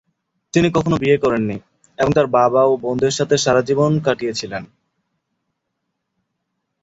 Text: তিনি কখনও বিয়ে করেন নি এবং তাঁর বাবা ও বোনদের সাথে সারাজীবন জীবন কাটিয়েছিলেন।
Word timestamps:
তিনি 0.53 0.67
কখনও 0.71 0.97
বিয়ে 0.97 1.17
করেন 1.17 1.43
নি 1.43 1.57
এবং 1.97 2.11
তাঁর 2.13 2.27
বাবা 2.37 2.61
ও 2.63 2.73
বোনদের 2.77 3.13
সাথে 3.13 3.35
সারাজীবন 3.37 3.91
জীবন 3.91 4.03
কাটিয়েছিলেন। 4.05 4.63